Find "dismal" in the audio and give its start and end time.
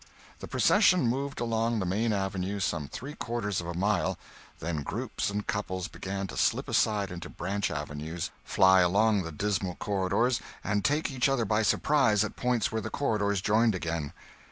9.31-9.75